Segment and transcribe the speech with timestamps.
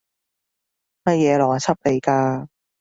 [1.03, 2.47] 乜嘢邏輯嚟㗎？